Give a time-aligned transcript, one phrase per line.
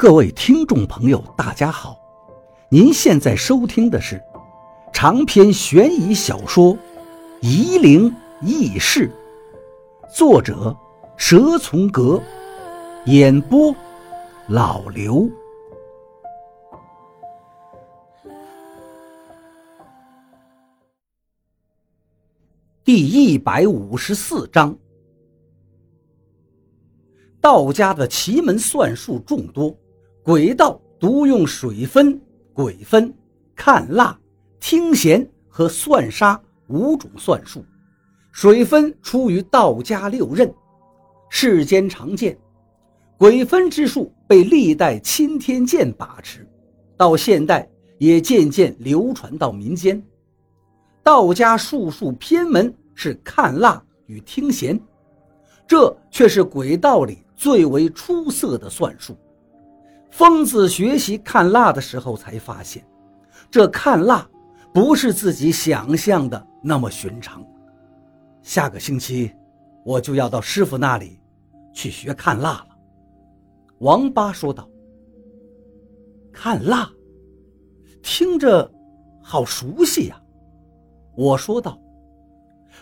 [0.00, 1.94] 各位听众朋友，大家好！
[2.70, 4.18] 您现在收听的是
[4.94, 6.74] 长篇悬疑小说
[7.42, 8.10] 《夷陵
[8.40, 9.12] 轶事》，
[10.16, 10.74] 作者
[11.18, 12.18] 蛇从阁，
[13.04, 13.76] 演播
[14.48, 15.28] 老刘。
[22.82, 24.74] 第一百五十四章，
[27.38, 29.76] 道家的奇门算术众多。
[30.22, 32.20] 鬼道独用水分、
[32.52, 33.12] 鬼分、
[33.56, 34.18] 看蜡、
[34.60, 37.64] 听弦和算杀五种算术。
[38.30, 40.54] 水分出于道家六壬，
[41.30, 42.34] 世间常见；
[43.16, 46.46] 鬼分之术被历代钦天监把持，
[46.98, 47.68] 到现代
[47.98, 50.00] 也渐渐流传到民间。
[51.02, 54.78] 道家术数偏门是看蜡与听弦，
[55.66, 59.16] 这却是鬼道里最为出色的算术。
[60.10, 62.84] 疯子学习看蜡的时候，才发现，
[63.50, 64.28] 这看蜡
[64.74, 67.44] 不是自己想象的那么寻常。
[68.42, 69.32] 下个星期，
[69.84, 71.20] 我就要到师傅那里
[71.72, 72.66] 去学看蜡了。”
[73.78, 74.68] 王八说道。
[76.32, 76.90] “看蜡，
[78.02, 78.70] 听着
[79.22, 80.20] 好熟悉呀。”
[81.16, 81.78] 我说道，“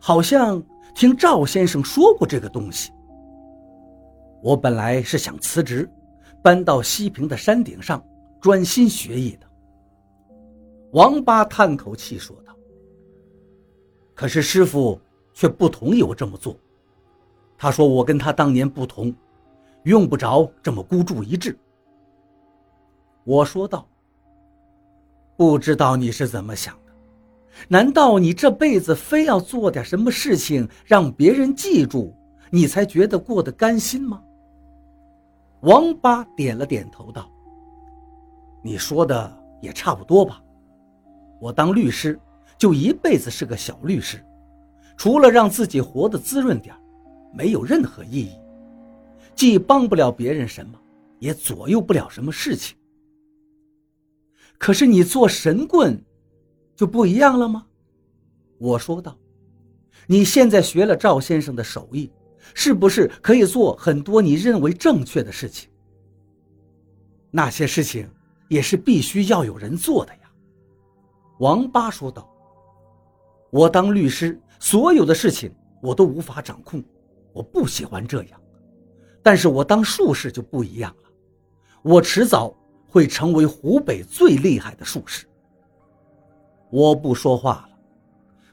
[0.00, 0.62] 好像
[0.94, 2.92] 听赵先生说过这个东西。”
[4.42, 5.90] 我本来是想辞职。
[6.46, 8.00] 搬到西平的山顶上，
[8.40, 9.46] 专心学艺的。
[10.92, 12.56] 王八叹口气说道
[14.14, 15.00] ：“可是师傅
[15.34, 16.56] 却不同意我这么做。
[17.58, 19.12] 他说我跟他当年不同，
[19.82, 21.58] 用不着这么孤注一掷。”
[23.26, 23.84] 我说道
[25.36, 26.92] ：“不知道你是怎么想的？
[27.66, 32.14] 难道你这辈子非要做点什么事情让别人记住，
[32.50, 34.22] 你才觉得过得甘心吗？”
[35.66, 37.28] 王八点了点头，道
[38.62, 40.40] ：“你说的也差不多吧。
[41.40, 42.16] 我当律师，
[42.56, 44.24] 就一辈子是个小律师，
[44.96, 46.72] 除了让自己活得滋润点
[47.34, 48.30] 没有任何意义。
[49.34, 50.78] 既帮不了别人什么，
[51.18, 52.76] 也左右不了什么事情。
[54.58, 56.00] 可是你做神棍，
[56.76, 57.66] 就不一样了吗？”
[58.58, 59.18] 我说道
[60.06, 62.08] ：“你现在学了赵先生的手艺。”
[62.54, 65.68] 是不是可以做很多你认为正确的事情？
[67.30, 68.08] 那些事情
[68.48, 70.20] 也是必须要有人做的呀。”
[71.40, 72.30] 王八说道。
[73.50, 76.82] “我当律师，所有的事情我都无法掌控，
[77.32, 78.40] 我不喜欢这样。
[79.22, 81.10] 但是我当术士就不一样了，
[81.82, 82.56] 我迟早
[82.88, 85.26] 会成为湖北最厉害的术士。”
[86.70, 87.78] 我不说话了，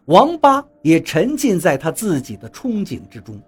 [0.05, 3.41] 王八也沉浸在他自己的憧憬之中。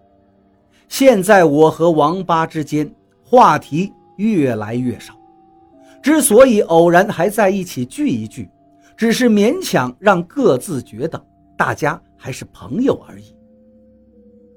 [0.88, 2.90] 现在我和王八之间
[3.24, 5.14] 话题越来越少，
[6.02, 8.50] 之所以偶然还在一起聚一聚，
[8.96, 11.22] 只是勉强让各自觉得
[11.58, 13.36] 大家还是朋友而已。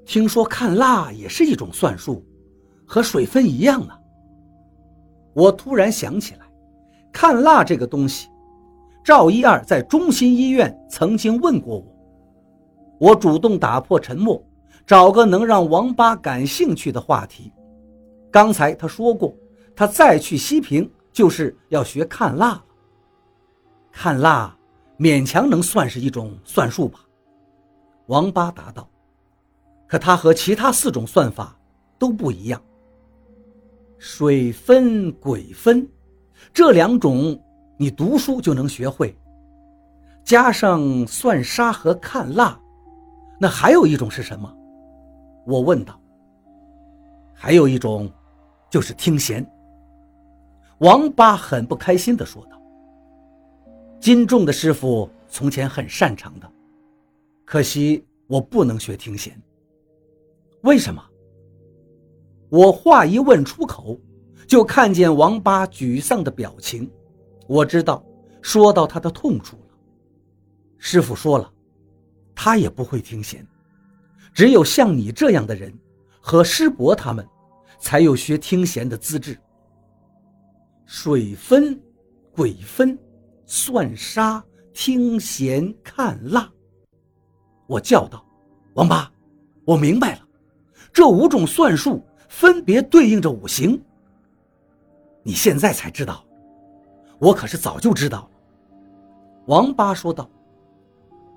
[0.05, 2.23] 听说看蜡也是一种算术，
[2.85, 3.93] 和水分一样呢。
[5.33, 6.45] 我突然想起来，
[7.11, 8.27] 看蜡这个东西，
[9.03, 11.85] 赵一二在中心医院曾经问过我，
[12.99, 14.43] 我主动打破沉默。
[14.89, 17.53] 找个能让王八感兴趣的话题。
[18.31, 19.35] 刚才他说过，
[19.75, 22.63] 他再去西平就是要学看蜡了。
[23.91, 24.57] 看蜡
[24.97, 27.01] 勉强能算是一种算术吧？
[28.07, 28.89] 王八答道。
[29.87, 31.55] 可它和其他四种算法
[31.99, 32.59] 都不一样。
[33.99, 35.87] 水分、鬼分，
[36.51, 37.39] 这两种
[37.77, 39.15] 你读书就能学会。
[40.23, 42.59] 加上算杀和看蜡，
[43.39, 44.51] 那还有一种是什么？
[45.49, 45.99] 我问道
[47.33, 48.07] ：“还有一种，
[48.69, 49.43] 就是听弦。”
[50.77, 52.61] 王八很不开心地说道
[53.99, 56.47] ：“金仲的师傅从前很擅长的，
[57.45, 59.35] 可惜我不能学听弦。
[60.61, 61.03] 为什么？”
[62.49, 63.99] 我话一问出口，
[64.47, 66.87] 就看见王八沮丧的表情，
[67.47, 68.03] 我知道
[68.39, 69.75] 说到他的痛处了。
[70.77, 71.51] 师傅说了，
[72.35, 73.45] 他也不会听弦。
[74.33, 75.73] 只有像你这样的人，
[76.21, 77.27] 和师伯他们，
[77.79, 79.37] 才有学听弦的资质。
[80.85, 81.79] 水分、
[82.31, 82.97] 鬼分、
[83.45, 84.43] 算杀、
[84.73, 86.49] 听弦、看蜡。
[87.67, 88.25] 我叫道
[88.75, 89.11] ：“王八，
[89.65, 90.21] 我明白了，
[90.91, 93.79] 这五种算术分别对应着五行。
[95.21, 96.25] 你现在才知道，
[97.19, 98.29] 我可是早就知道了。”
[99.47, 100.29] 王八说道：“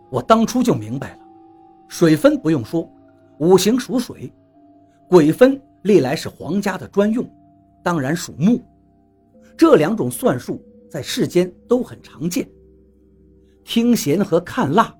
[0.09, 1.19] 我当初就明白了。”
[1.93, 2.91] 水分不用说，
[3.37, 4.33] 五行属水；
[5.11, 7.23] 鬼分历来是皇家的专用，
[7.83, 8.59] 当然属木。
[9.59, 12.49] 这两种算术在世间都很常见。
[13.63, 14.91] 听弦和看蜡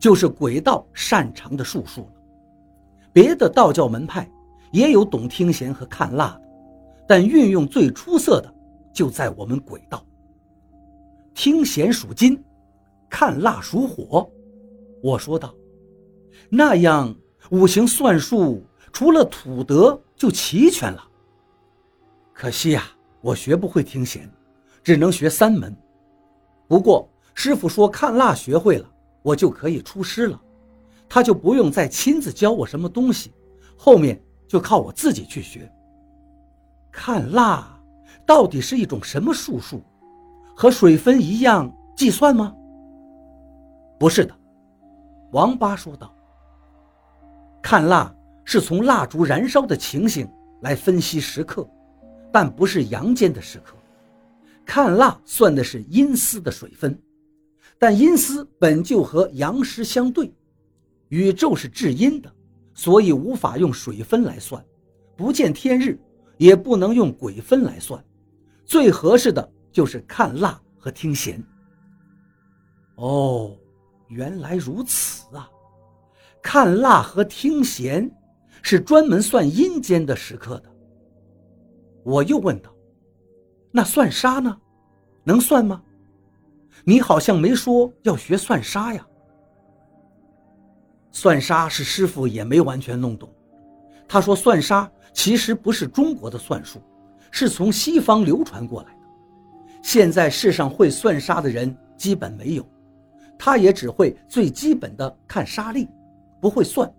[0.00, 2.14] 就是鬼道擅长的术数了。
[3.12, 4.28] 别的道教门派
[4.72, 6.42] 也有懂听弦和看蜡的，
[7.06, 8.52] 但运用最出色的
[8.92, 10.04] 就在我们鬼道。
[11.32, 12.42] 听弦属金，
[13.08, 14.28] 看蜡属火。
[15.00, 15.54] 我说道
[16.48, 17.14] ：“那样
[17.50, 21.04] 五行算术除了土德就齐全了。
[22.32, 22.84] 可惜呀，
[23.20, 24.28] 我学不会听弦，
[24.82, 25.76] 只能学三门。
[26.66, 28.90] 不过师傅说看蜡学会了，
[29.22, 30.40] 我就可以出师了，
[31.08, 33.32] 他就不用再亲自教我什么东西，
[33.76, 35.70] 后面就靠我自己去学。
[36.90, 37.78] 看蜡
[38.26, 39.82] 到底是一种什么术数？
[40.56, 42.54] 和水分一样计算吗？
[43.98, 44.34] 不是的。”
[45.32, 46.12] 王八说道
[47.62, 48.12] ：“看蜡
[48.44, 50.28] 是从蜡烛燃烧的情形
[50.62, 51.68] 来分析时刻，
[52.32, 53.76] 但不是阳间的时刻。
[54.64, 56.98] 看蜡算的是阴司的水分，
[57.78, 60.32] 但阴司本就和阳时相对。
[61.08, 62.32] 宇宙是至阴的，
[62.74, 64.64] 所以无法用水分来算，
[65.16, 65.98] 不见天日，
[66.38, 68.02] 也不能用鬼分来算。
[68.64, 71.42] 最合适的就是看蜡和听弦。”
[72.96, 73.56] 哦。
[74.12, 75.48] 原来如此啊！
[76.42, 78.10] 看蜡和听弦
[78.62, 80.70] 是专门算阴间的时刻的。
[82.02, 82.74] 我又问道
[83.70, 84.56] ：“那算杀呢？
[85.22, 85.82] 能算吗？
[86.84, 89.06] 你好像没说要学算杀呀。”
[91.12, 93.28] 算杀是师傅也没完全弄懂。
[94.08, 96.80] 他说：“算杀其实不是中国的算术，
[97.30, 99.00] 是从西方流传过来的。
[99.82, 102.66] 现在世上会算杀的人基本没有。”
[103.42, 105.88] 他也只会最基本的看沙粒，
[106.40, 106.92] 不会算。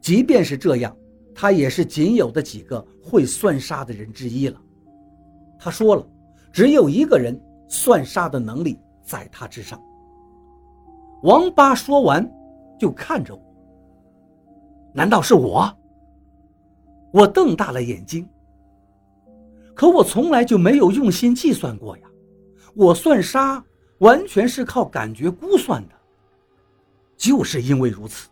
[0.00, 0.96] 即便是这样，
[1.34, 4.60] 他也是仅有的几个会算杀的人之一了。
[5.58, 6.06] 他说了，
[6.52, 9.80] 只有一个人算杀的能力在他之上。
[11.22, 12.30] 王八说完，
[12.78, 13.42] 就看着我。
[14.92, 15.70] 难道是我？
[17.12, 18.28] 我瞪大了眼睛。
[19.74, 22.06] 可我从来就没有用心计算过呀，
[22.74, 23.64] 我算杀。
[23.98, 25.94] 完全是靠感觉估算的，
[27.16, 28.28] 就是因为如此，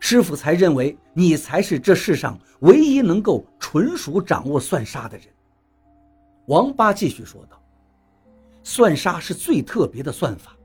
[0.00, 5.26] 师傅才认为你才是这世上唯一能够纯属掌握算杀的人。
[6.46, 7.60] 王八继续说道
[8.62, 10.56] ：“算杀是最特别的算法，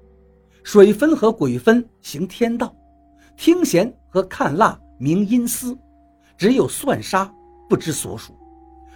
[0.63, 2.75] 水分和鬼分行天道，
[3.35, 5.77] 听弦和看蜡明阴司，
[6.37, 7.33] 只有算杀
[7.67, 8.33] 不知所属，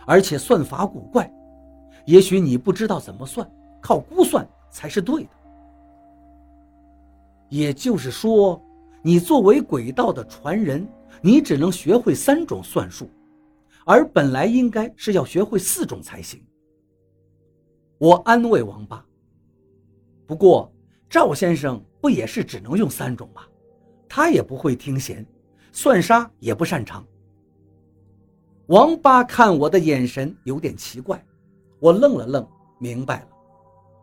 [0.06, 1.32] 而且算法古怪。
[2.06, 3.50] 也许你不知道怎么算，
[3.82, 5.30] 靠估算。”才是对的。
[7.48, 8.62] 也就是说，
[9.06, 10.84] 你作为鬼道的传人，
[11.22, 13.08] 你只能学会三种算术，
[13.86, 16.44] 而本来应该是要学会四种才行。
[18.00, 19.06] 我安慰王八。
[20.26, 20.74] 不过
[21.08, 23.44] 赵先生不也是只能用三种吗？
[24.10, 25.24] 他也不会听弦，
[25.72, 27.06] 算杀也不擅长。
[28.70, 31.24] 王八看我的眼神有点奇怪，
[31.80, 32.48] 我愣了愣，
[32.80, 33.28] 明白了。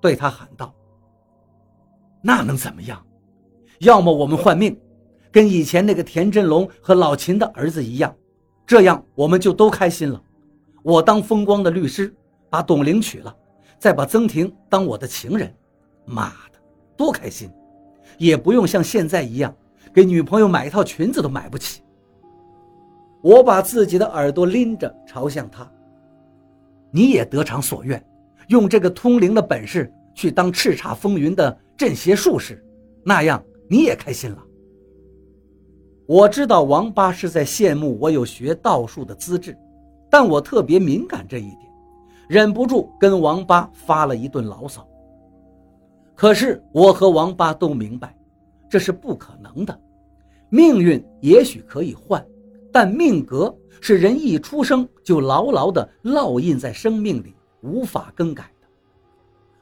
[0.00, 0.72] 对他喊道
[2.22, 3.04] ：“那能怎么样？
[3.80, 4.80] 要么我们换命，
[5.32, 8.14] 跟以前那个田振龙和老秦的儿子一样，
[8.66, 10.22] 这样我们就都开心了。
[10.82, 12.14] 我当风光的律师，
[12.50, 13.34] 把董玲娶了，
[13.78, 15.52] 再把曾婷当我的情人，
[16.04, 16.58] 妈的，
[16.96, 17.50] 多开心！
[18.18, 19.54] 也不用像现在一样，
[19.94, 21.80] 给女朋友买一套裙子都买不起。”
[23.22, 25.66] 我把自己的耳朵拎着朝向他
[26.92, 28.04] ：“你也得偿所愿。”
[28.48, 32.62] 用这个通灵的本事去当叱咤风云的镇邪术士，
[33.04, 34.42] 那样你也开心了。
[36.12, 39.56] 我知道王八是在羡慕我有学道术的资质，
[40.10, 41.60] 但我特别敏感这一点，
[42.28, 44.86] 忍不住跟王八发了一顿牢骚。
[46.14, 48.14] 可是我和王八都明白，
[48.68, 49.80] 这是不可能的。
[50.50, 52.22] 命运也许可以换，
[52.70, 57.34] 但命格是人一出生就牢牢地烙印在生命里。
[57.62, 58.68] 无法更改的。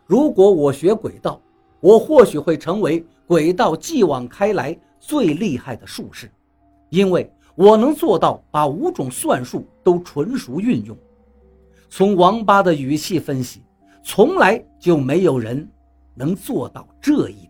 [0.04, 1.40] 如果我学鬼道，
[1.78, 6.28] 我或许会成为鬼道继往开来最厉害的术士，
[6.90, 10.97] 因为我能做到把五种算术都纯熟运用。
[11.88, 13.62] 从王八的语气分析，
[14.04, 15.68] 从来就没有人
[16.14, 17.49] 能做到这一